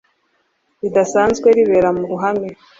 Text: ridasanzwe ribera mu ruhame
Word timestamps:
ridasanzwe 0.81 1.47
ribera 1.57 1.89
mu 1.97 2.03
ruhame 2.09 2.49